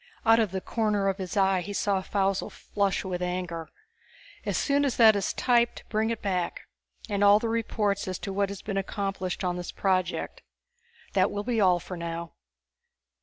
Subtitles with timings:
[0.25, 3.69] Out of the corner of his eye he saw Faussel flush with anger.
[4.47, 6.61] "As soon as that is typed bring it back.
[7.07, 10.41] And all the reports as to what has been accomplished on this project.
[11.13, 12.31] That will be all for now."